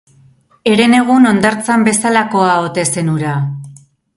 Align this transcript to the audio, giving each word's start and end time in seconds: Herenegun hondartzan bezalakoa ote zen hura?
Herenegun 0.71 1.27
hondartzan 1.31 1.85
bezalakoa 1.91 2.57
ote 2.65 2.89
zen 2.95 3.13
hura? 3.17 3.37